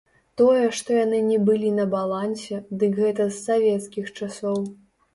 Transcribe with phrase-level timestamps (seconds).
[0.41, 4.63] Тое, што яны не былі на балансе, дык гэта з савецкіх часоў.